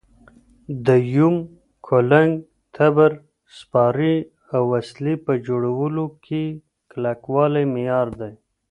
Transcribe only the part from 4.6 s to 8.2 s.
وسلې په جوړولو کې کلکوالی معیار